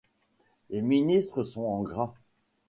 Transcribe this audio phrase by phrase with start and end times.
[0.71, 2.15] Les ministres sont en gras.